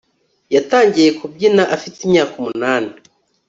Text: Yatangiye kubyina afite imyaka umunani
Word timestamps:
Yatangiye 0.55 1.09
kubyina 1.19 1.63
afite 1.75 1.97
imyaka 2.07 2.33
umunani 2.41 2.91